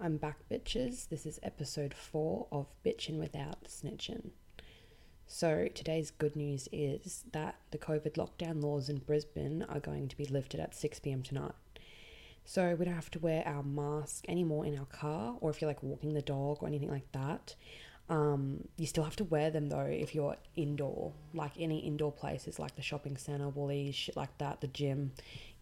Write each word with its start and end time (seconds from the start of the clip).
I'm 0.00 0.16
back, 0.16 0.38
bitches. 0.50 1.08
This 1.08 1.26
is 1.26 1.38
episode 1.42 1.94
four 1.94 2.46
of 2.50 2.66
Bitchin' 2.84 3.18
Without 3.18 3.64
Snitchin'. 3.64 4.30
So, 5.26 5.68
today's 5.72 6.10
good 6.10 6.34
news 6.34 6.68
is 6.72 7.24
that 7.32 7.56
the 7.70 7.78
COVID 7.78 8.14
lockdown 8.14 8.62
laws 8.62 8.88
in 8.88 8.98
Brisbane 8.98 9.64
are 9.68 9.78
going 9.78 10.08
to 10.08 10.16
be 10.16 10.24
lifted 10.24 10.58
at 10.58 10.74
6 10.74 10.98
pm 11.00 11.22
tonight. 11.22 11.52
So, 12.44 12.74
we 12.74 12.84
don't 12.84 12.94
have 12.94 13.10
to 13.12 13.20
wear 13.20 13.46
our 13.46 13.62
mask 13.62 14.24
anymore 14.28 14.66
in 14.66 14.76
our 14.76 14.86
car, 14.86 15.36
or 15.40 15.50
if 15.50 15.60
you're 15.60 15.70
like 15.70 15.82
walking 15.82 16.14
the 16.14 16.22
dog 16.22 16.58
or 16.60 16.66
anything 16.68 16.90
like 16.90 17.10
that. 17.12 17.54
Um, 18.08 18.66
you 18.76 18.86
still 18.86 19.04
have 19.04 19.16
to 19.16 19.24
wear 19.24 19.50
them 19.50 19.68
though 19.68 19.80
if 19.80 20.14
you're 20.14 20.36
indoor, 20.56 21.12
like 21.32 21.52
any 21.58 21.78
indoor 21.78 22.10
places 22.10 22.58
like 22.58 22.74
the 22.74 22.82
shopping 22.82 23.16
centre, 23.16 23.48
Woolies, 23.48 23.94
shit 23.94 24.16
like 24.16 24.36
that, 24.38 24.60
the 24.60 24.66
gym, 24.66 25.12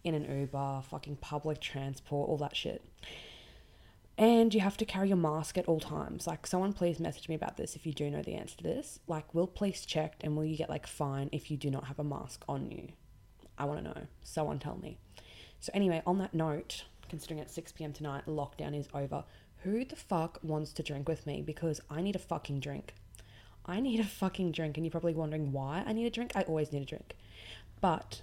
in 0.03 0.15
an 0.15 0.39
Uber, 0.39 0.81
fucking 0.89 1.17
public 1.17 1.61
transport, 1.61 2.27
all 2.27 2.37
that 2.37 2.55
shit. 2.55 2.83
And 4.17 4.53
you 4.53 4.59
have 4.59 4.77
to 4.77 4.85
carry 4.85 5.07
your 5.07 5.17
mask 5.17 5.57
at 5.57 5.65
all 5.65 5.79
times. 5.79 6.27
Like, 6.27 6.45
someone 6.45 6.73
please 6.73 6.99
message 6.99 7.27
me 7.27 7.35
about 7.35 7.57
this 7.57 7.75
if 7.75 7.85
you 7.85 7.93
do 7.93 8.09
know 8.11 8.21
the 8.21 8.35
answer 8.35 8.57
to 8.57 8.63
this. 8.63 8.99
Like, 9.07 9.33
will 9.33 9.47
police 9.47 9.85
check 9.85 10.15
and 10.21 10.35
will 10.35 10.45
you 10.45 10.57
get 10.57 10.69
like 10.69 10.85
fine 10.85 11.29
if 11.31 11.49
you 11.49 11.57
do 11.57 11.71
not 11.71 11.85
have 11.85 11.99
a 11.99 12.03
mask 12.03 12.43
on 12.47 12.69
you? 12.69 12.89
I 13.57 13.65
want 13.65 13.79
to 13.79 13.85
know. 13.85 14.07
Someone 14.23 14.59
tell 14.59 14.77
me. 14.77 14.97
So, 15.59 15.71
anyway, 15.73 16.01
on 16.05 16.17
that 16.19 16.33
note, 16.33 16.85
considering 17.09 17.39
it's 17.39 17.53
6 17.53 17.71
p.m. 17.71 17.93
tonight, 17.93 18.23
lockdown 18.27 18.77
is 18.77 18.87
over. 18.93 19.23
Who 19.63 19.85
the 19.85 19.95
fuck 19.95 20.39
wants 20.41 20.73
to 20.73 20.83
drink 20.83 21.07
with 21.07 21.27
me? 21.27 21.41
Because 21.41 21.79
I 21.89 22.01
need 22.01 22.15
a 22.15 22.19
fucking 22.19 22.59
drink. 22.59 22.93
I 23.65 23.79
need 23.79 23.99
a 23.99 24.03
fucking 24.05 24.51
drink. 24.51 24.77
And 24.77 24.85
you're 24.85 24.91
probably 24.91 25.13
wondering 25.13 25.51
why 25.51 25.83
I 25.85 25.93
need 25.93 26.05
a 26.05 26.09
drink. 26.09 26.31
I 26.35 26.41
always 26.43 26.71
need 26.71 26.81
a 26.81 26.85
drink. 26.85 27.15
But 27.79 28.21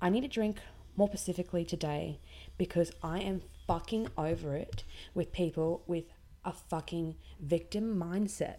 I 0.00 0.08
need 0.08 0.24
a 0.24 0.28
drink 0.28 0.58
more 0.96 1.08
specifically 1.08 1.64
today 1.64 2.18
because 2.58 2.92
I 3.02 3.20
am 3.20 3.42
fucking 3.66 4.08
over 4.18 4.56
it 4.56 4.84
with 5.14 5.32
people 5.32 5.82
with 5.86 6.04
a 6.44 6.52
fucking 6.52 7.16
victim 7.40 7.96
mindset. 7.96 8.56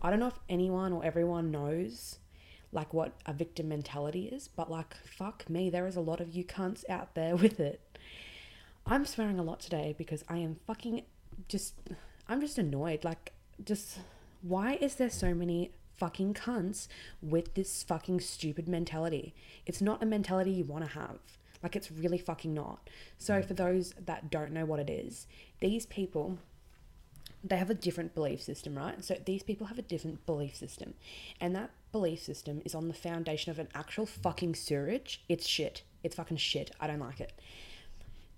I 0.00 0.10
don't 0.10 0.20
know 0.20 0.28
if 0.28 0.38
anyone 0.48 0.92
or 0.92 1.04
everyone 1.04 1.50
knows 1.50 2.18
like 2.72 2.92
what 2.92 3.12
a 3.24 3.32
victim 3.32 3.68
mentality 3.68 4.26
is, 4.26 4.48
but 4.48 4.70
like 4.70 4.94
fuck 5.06 5.48
me, 5.48 5.70
there 5.70 5.86
is 5.86 5.96
a 5.96 6.00
lot 6.00 6.20
of 6.20 6.34
you 6.34 6.44
cunts 6.44 6.88
out 6.88 7.14
there 7.14 7.36
with 7.44 7.60
it. 7.60 7.80
I'm 8.86 9.06
swearing 9.06 9.38
a 9.38 9.42
lot 9.42 9.60
today 9.60 9.94
because 9.96 10.24
I 10.28 10.38
am 10.38 10.56
fucking 10.66 11.02
just 11.48 11.74
I'm 12.28 12.40
just 12.40 12.58
annoyed. 12.58 13.04
Like 13.04 13.32
just 13.64 13.98
why 14.42 14.74
is 14.74 14.96
there 14.96 15.10
so 15.10 15.34
many 15.34 15.70
fucking 15.96 16.34
cunts 16.34 16.88
with 17.22 17.54
this 17.54 17.82
fucking 17.82 18.20
stupid 18.20 18.68
mentality? 18.68 19.34
It's 19.64 19.80
not 19.80 20.02
a 20.02 20.06
mentality 20.06 20.50
you 20.50 20.64
want 20.64 20.84
to 20.84 20.98
have. 20.98 21.18
Like 21.64 21.74
it's 21.74 21.90
really 21.90 22.18
fucking 22.18 22.54
not. 22.54 22.90
So 23.18 23.34
mm. 23.34 23.44
for 23.44 23.54
those 23.54 23.94
that 24.04 24.30
don't 24.30 24.52
know 24.52 24.66
what 24.66 24.78
it 24.78 24.90
is, 24.90 25.26
these 25.60 25.86
people 25.86 26.38
they 27.42 27.56
have 27.56 27.68
a 27.68 27.74
different 27.74 28.14
belief 28.14 28.42
system, 28.42 28.76
right? 28.76 29.04
So 29.04 29.16
these 29.26 29.42
people 29.42 29.66
have 29.66 29.78
a 29.78 29.82
different 29.82 30.24
belief 30.24 30.56
system. 30.56 30.94
And 31.40 31.54
that 31.54 31.70
belief 31.92 32.22
system 32.22 32.62
is 32.64 32.74
on 32.74 32.88
the 32.88 32.94
foundation 32.94 33.50
of 33.50 33.58
an 33.58 33.68
actual 33.74 34.06
fucking 34.06 34.54
sewage. 34.54 35.22
It's 35.28 35.46
shit. 35.46 35.82
It's 36.02 36.16
fucking 36.16 36.38
shit. 36.38 36.70
I 36.80 36.86
don't 36.86 37.00
like 37.00 37.20
it. 37.20 37.32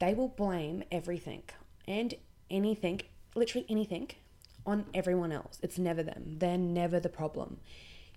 They 0.01 0.13
will 0.13 0.29
blame 0.29 0.83
everything 0.91 1.45
and 1.87 2.15
anything, 2.51 3.03
literally 3.37 3.67
anything, 3.69 4.11
on 4.67 4.87
everyone 4.93 5.31
else. 5.31 5.61
It's 5.63 5.79
never 5.79 6.03
them. 6.03 6.37
They're 6.39 6.59
never 6.59 6.99
the 6.99 7.09
problem 7.09 7.59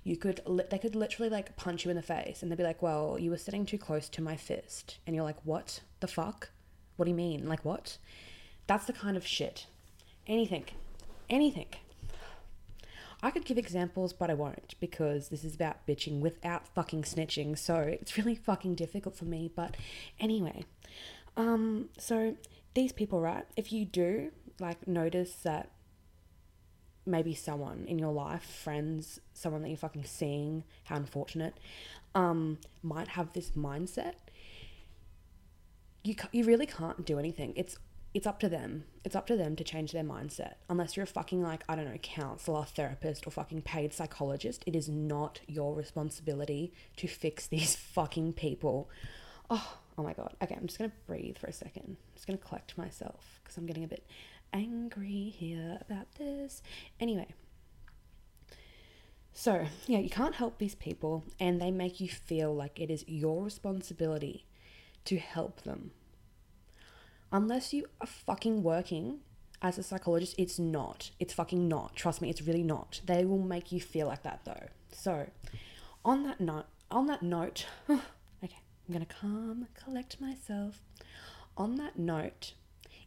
you 0.09 0.17
could 0.17 0.41
li- 0.45 0.63
they 0.71 0.79
could 0.79 0.95
literally 0.95 1.29
like 1.29 1.55
punch 1.55 1.85
you 1.85 1.91
in 1.91 1.95
the 1.95 2.02
face 2.02 2.41
and 2.41 2.52
they'd 2.52 2.57
be 2.57 2.63
like 2.63 2.81
well 2.81 3.17
you 3.19 3.29
were 3.29 3.38
sitting 3.38 3.65
too 3.65 3.77
close 3.77 4.09
to 4.09 4.21
my 4.21 4.35
fist 4.35 4.97
and 5.05 5.15
you're 5.15 5.23
like 5.23 5.38
what 5.43 5.81
the 5.99 6.07
fuck 6.07 6.49
what 6.95 7.05
do 7.05 7.11
you 7.11 7.15
mean 7.15 7.47
like 7.47 7.63
what 7.63 7.97
that's 8.65 8.85
the 8.85 8.93
kind 8.93 9.15
of 9.15 9.25
shit 9.25 9.67
anything 10.27 10.65
anything 11.30 11.67
I 13.21 13.31
could 13.31 13.43
give 13.43 13.57
examples, 13.57 14.13
but 14.13 14.30
I 14.30 14.33
won't 14.33 14.75
because 14.80 15.27
this 15.27 15.43
is 15.43 15.53
about 15.53 15.85
bitching 15.85 16.21
without 16.21 16.70
fucking 16.70 17.03
snitching. 17.03 17.58
So 17.58 17.76
it's 17.76 18.17
really 18.17 18.36
fucking 18.36 18.76
difficult 18.76 19.14
for 19.17 19.26
me. 19.26 19.52
But 19.53 19.76
anyway, 20.21 20.64
um, 21.36 21.89
so 21.97 22.37
these 22.76 22.93
people, 22.93 23.20
right? 23.20 23.45
If 23.58 23.73
you 23.73 23.83
do 23.83 24.31
like 24.61 24.87
notice 24.87 25.33
that 25.43 25.70
maybe 27.09 27.33
someone 27.33 27.86
in 27.87 27.99
your 27.99 28.14
life, 28.14 28.43
friends, 28.43 29.20
someone 29.33 29.61
that 29.61 29.70
you're 29.70 29.77
fucking 29.77 30.05
seeing, 30.05 30.64
how 30.86 30.95
unfortunate, 30.95 31.55
um, 32.15 32.58
might 32.83 33.09
have 33.09 33.33
this 33.33 33.52
mindset, 33.52 34.15
you 36.03 36.15
you 36.31 36.45
really 36.45 36.65
can't 36.65 37.05
do 37.05 37.20
anything. 37.20 37.53
It's 37.55 37.77
it's 38.14 38.25
up 38.25 38.39
to 38.39 38.49
them. 38.49 38.86
It's 39.03 39.15
up 39.15 39.27
to 39.27 39.37
them 39.37 39.55
to 39.55 39.64
change 39.64 39.92
their 39.92 40.03
mindset. 40.03 40.55
Unless 40.70 40.95
you're 40.95 41.03
a 41.03 41.08
fucking 41.08 41.43
like 41.43 41.64
I 41.70 41.75
don't 41.75 41.86
know 41.86 41.97
counselor, 41.97 42.64
therapist, 42.64 43.27
or 43.27 43.31
fucking 43.31 43.61
paid 43.64 43.93
psychologist, 43.93 44.64
it 44.65 44.76
is 44.76 44.89
not 44.89 45.41
your 45.47 45.76
responsibility 45.76 46.73
to 46.97 47.08
fix 47.08 47.47
these 47.55 47.76
fucking 47.76 48.33
people. 48.33 48.89
Oh, 49.49 49.77
oh 49.97 50.03
my 50.03 50.14
god. 50.14 50.36
Okay, 50.41 50.55
I'm 50.55 50.67
just 50.67 50.80
gonna 50.80 50.91
breathe 51.08 51.37
for 51.37 51.47
a 51.47 51.53
second. 51.53 51.83
I'm 51.86 51.97
just 52.15 52.27
gonna 52.27 52.37
collect 52.37 52.77
myself 52.77 53.39
because 53.43 53.58
I'm 53.58 53.65
getting 53.65 53.83
a 53.83 53.87
bit 53.87 54.05
angry 54.54 55.33
here 55.37 55.80
about 55.82 56.15
this. 56.15 56.61
Anyway, 56.99 57.27
so 59.33 59.65
yeah, 59.87 59.99
you 59.99 60.10
can't 60.10 60.36
help 60.36 60.58
these 60.58 60.76
people, 60.76 61.23
and 61.39 61.61
they 61.61 61.71
make 61.71 61.99
you 61.99 62.10
feel 62.10 62.54
like 62.54 62.80
it 62.80 62.92
is 62.92 63.05
your 63.08 63.43
responsibility 63.43 64.45
to 65.05 65.17
help 65.17 65.61
them. 65.64 65.92
Unless 67.32 67.73
you 67.73 67.86
are 68.02 68.08
fucking 68.08 68.64
working 68.64 69.20
as 69.61 69.77
a 69.77 69.83
psychologist, 69.83 70.36
it's 70.38 70.58
not. 70.58 71.11
It's 71.20 71.33
fucking 71.33 71.67
not. 71.67 71.95
Trust 71.95 72.21
me, 72.21 72.30
it's 72.30 72.42
really 72.42 72.64
not. 72.64 73.02
They 73.05 73.26
will 73.26 73.39
make 73.39 73.71
you 73.71 73.80
feel 73.80 74.08
like 74.08 74.23
that 74.23 74.42
though. 74.45 74.67
So, 74.92 75.27
on 76.04 76.23
that 76.23 76.42
note, 76.42 76.65
on 76.89 77.05
that 77.08 77.21
note, 77.21 77.65
okay, 77.89 78.02
I'm 78.43 78.93
gonna 78.93 79.05
calm, 79.05 79.67
collect 79.73 80.20
myself. 80.20 80.82
On 81.55 81.76
that 81.76 81.99
note, 81.99 82.54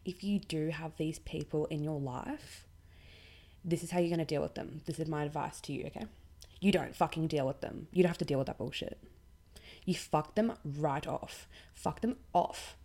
if 0.05 0.23
you 0.23 0.39
do 0.39 0.69
have 0.69 0.97
these 0.97 1.19
people 1.19 1.65
in 1.67 1.83
your 1.83 1.99
life, 1.99 2.65
this 3.63 3.83
is 3.83 3.91
how 3.91 3.99
you're 3.99 4.09
going 4.09 4.19
to 4.19 4.25
deal 4.25 4.41
with 4.41 4.55
them. 4.55 4.81
This 4.85 4.99
is 4.99 5.07
my 5.07 5.23
advice 5.23 5.61
to 5.61 5.73
you, 5.73 5.85
okay? 5.87 6.05
You 6.59 6.71
don't 6.71 6.95
fucking 6.95 7.27
deal 7.27 7.47
with 7.47 7.61
them. 7.61 7.87
You 7.91 8.03
don't 8.03 8.09
have 8.09 8.17
to 8.19 8.25
deal 8.25 8.37
with 8.37 8.47
that 8.47 8.57
bullshit. 8.57 8.97
You 9.85 9.95
fuck 9.95 10.35
them 10.35 10.53
right 10.63 11.05
off. 11.07 11.47
Fuck 11.73 12.01
them 12.01 12.17
off. 12.33 12.75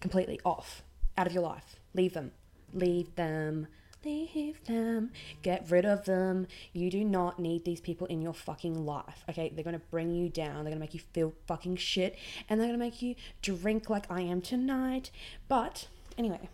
Completely 0.00 0.40
off. 0.44 0.82
Out 1.16 1.26
of 1.26 1.32
your 1.32 1.42
life. 1.42 1.76
Leave 1.94 2.14
them. 2.14 2.32
Leave 2.72 3.14
them. 3.16 3.66
Leave 4.04 4.62
them. 4.66 5.10
Get 5.42 5.70
rid 5.70 5.84
of 5.84 6.04
them. 6.04 6.46
You 6.72 6.90
do 6.90 7.04
not 7.04 7.38
need 7.38 7.64
these 7.64 7.80
people 7.80 8.06
in 8.08 8.20
your 8.20 8.34
fucking 8.34 8.84
life. 8.84 9.24
Okay? 9.28 9.50
They're 9.54 9.64
gonna 9.64 9.80
bring 9.90 10.14
you 10.14 10.28
down. 10.28 10.64
They're 10.64 10.72
gonna 10.72 10.80
make 10.80 10.94
you 10.94 11.00
feel 11.12 11.32
fucking 11.46 11.76
shit. 11.76 12.16
And 12.48 12.60
they're 12.60 12.68
gonna 12.68 12.78
make 12.78 13.02
you 13.02 13.14
drink 13.42 13.88
like 13.88 14.10
I 14.10 14.20
am 14.20 14.42
tonight. 14.42 15.10
But 15.48 15.88
anyway, 16.18 16.48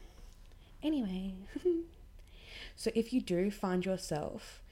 Anyway, 0.82 1.34
so 2.76 2.90
if 2.94 3.12
you 3.12 3.20
do 3.20 3.50
find 3.50 3.84
yourself 3.84 4.62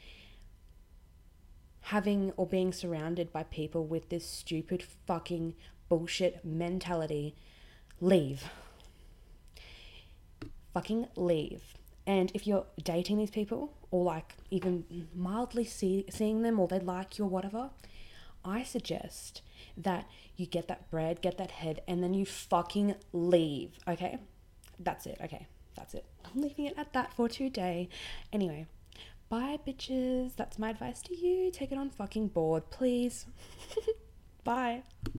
having 1.82 2.32
or 2.36 2.46
being 2.46 2.72
surrounded 2.72 3.32
by 3.32 3.42
people 3.42 3.86
with 3.86 4.08
this 4.08 4.26
stupid 4.26 4.82
fucking 5.06 5.54
bullshit 5.88 6.44
mentality, 6.44 7.34
leave. 8.00 8.44
Fucking 10.72 11.08
leave. 11.16 11.74
And 12.06 12.30
if 12.34 12.46
you're 12.46 12.66
dating 12.82 13.18
these 13.18 13.30
people 13.30 13.74
or 13.90 14.04
like 14.04 14.34
even 14.50 15.08
mildly 15.14 15.64
see, 15.64 16.06
seeing 16.08 16.42
them 16.42 16.58
or 16.58 16.68
they 16.68 16.78
like 16.78 17.18
you 17.18 17.24
or 17.24 17.28
whatever, 17.28 17.70
I 18.44 18.62
suggest 18.62 19.42
that 19.76 20.08
you 20.36 20.46
get 20.46 20.68
that 20.68 20.90
bread, 20.90 21.20
get 21.20 21.36
that 21.38 21.50
head, 21.50 21.82
and 21.86 22.02
then 22.02 22.14
you 22.14 22.24
fucking 22.24 22.94
leave, 23.12 23.78
okay? 23.86 24.18
That's 24.78 25.06
it, 25.06 25.18
okay 25.22 25.46
that's 25.78 25.94
it. 25.94 26.04
I'm 26.24 26.42
leaving 26.42 26.66
it 26.66 26.74
at 26.76 26.92
that 26.92 27.12
for 27.14 27.28
today. 27.28 27.88
Anyway, 28.32 28.66
bye, 29.28 29.58
bitches. 29.66 30.34
That's 30.36 30.58
my 30.58 30.70
advice 30.70 31.00
to 31.02 31.16
you. 31.16 31.50
Take 31.52 31.70
it 31.72 31.78
on 31.78 31.90
fucking 31.90 32.28
board, 32.28 32.68
please. 32.70 33.26
bye. 34.44 34.82